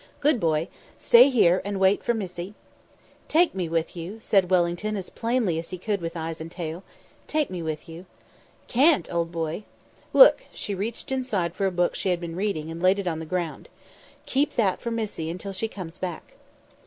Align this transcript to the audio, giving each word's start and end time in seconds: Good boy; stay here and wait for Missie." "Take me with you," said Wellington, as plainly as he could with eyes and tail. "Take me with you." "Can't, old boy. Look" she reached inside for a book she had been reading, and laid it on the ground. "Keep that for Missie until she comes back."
Good 0.19 0.39
boy; 0.39 0.67
stay 0.97 1.29
here 1.29 1.61
and 1.63 1.79
wait 1.79 2.01
for 2.03 2.15
Missie." 2.15 2.55
"Take 3.27 3.53
me 3.53 3.69
with 3.69 3.95
you," 3.95 4.19
said 4.19 4.49
Wellington, 4.49 4.97
as 4.97 5.11
plainly 5.11 5.59
as 5.59 5.69
he 5.69 5.77
could 5.77 6.01
with 6.01 6.17
eyes 6.17 6.41
and 6.41 6.51
tail. 6.51 6.81
"Take 7.27 7.51
me 7.51 7.61
with 7.61 7.87
you." 7.87 8.07
"Can't, 8.67 9.13
old 9.13 9.31
boy. 9.31 9.61
Look" 10.11 10.45
she 10.55 10.73
reached 10.73 11.11
inside 11.11 11.53
for 11.53 11.67
a 11.67 11.71
book 11.71 11.93
she 11.93 12.09
had 12.09 12.19
been 12.19 12.35
reading, 12.35 12.71
and 12.71 12.81
laid 12.81 12.97
it 12.97 13.05
on 13.05 13.19
the 13.19 13.27
ground. 13.27 13.69
"Keep 14.25 14.55
that 14.55 14.81
for 14.81 14.89
Missie 14.89 15.29
until 15.29 15.53
she 15.53 15.67
comes 15.67 15.99
back." 15.99 16.33